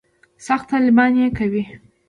سخت 0.47 0.65
طالبان 0.71 1.11
یې 1.21 1.27
کوي. 1.37 1.63